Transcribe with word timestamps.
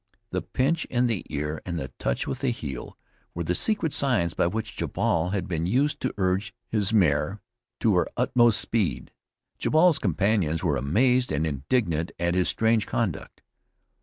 The 0.31 0.41
pinch 0.41 0.85
in 0.85 1.05
the 1.05 1.23
ear 1.29 1.61
and 1.63 1.77
the 1.77 1.91
touch 1.99 2.25
with 2.25 2.39
the 2.39 2.49
heel 2.49 2.97
were 3.35 3.43
the 3.43 3.53
secret 3.53 3.93
signs 3.93 4.33
by 4.33 4.47
which 4.47 4.75
Jabal 4.75 5.29
had 5.29 5.47
been 5.47 5.67
used 5.67 5.99
to 5.99 6.11
urge 6.17 6.55
his 6.67 6.91
mare 6.91 7.39
to 7.81 7.93
her 7.97 8.07
utmost 8.17 8.59
speed. 8.59 9.11
Jabal's 9.59 9.99
companions 9.99 10.63
were 10.63 10.75
amazed 10.75 11.31
and 11.31 11.45
indignant 11.45 12.13
at 12.17 12.33
his 12.33 12.47
strange 12.49 12.87
conduct. 12.87 13.43